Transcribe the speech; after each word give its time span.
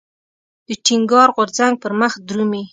د 0.67 0.69
ټينګار 0.85 1.27
غورځنګ 1.35 1.73
پرمخ 1.83 2.13
درومي. 2.27 2.63